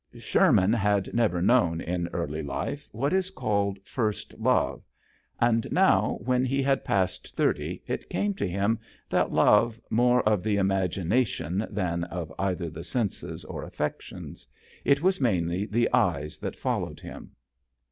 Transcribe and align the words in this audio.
Sherman 0.17 0.73
had 0.73 1.13
never 1.13 1.43
known 1.43 1.79
in 1.79 2.07
^arly 2.07 2.43
life 2.43 2.89
what 2.91 3.13
is 3.13 3.29
called 3.29 3.77
first 3.83 4.33
love, 4.39 4.83
and 5.39 5.67
now, 5.71 6.17
when 6.25 6.43
he 6.43 6.63
had 6.63 6.83
passed 6.83 7.35
thirty, 7.35 7.83
it 7.85 8.09
came 8.09 8.33
to 8.33 8.47
him 8.47 8.79
that 9.11 9.31
love 9.31 9.79
more 9.91 10.23
of 10.27 10.41
the 10.41 10.55
imagination 10.57 11.67
than 11.69 12.03
of 12.05 12.33
either 12.39 12.67
the 12.71 12.83
senses 12.83 13.45
or 13.45 13.61
affections: 13.61 14.47
it 14.85 15.03
was 15.03 15.21
mainly 15.21 15.67
the 15.67 15.87
eyes 15.93 16.39
that 16.39 16.55
fol 16.55 16.79
lowed 16.81 16.99
him. 17.01 17.33